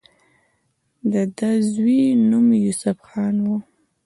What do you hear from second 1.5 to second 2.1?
د زوي